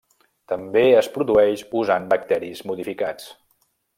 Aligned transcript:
També 0.53 0.81
es 1.01 1.09
produeix 1.17 1.61
usant 1.83 2.09
bacteris 2.15 2.65
modificats. 2.71 3.31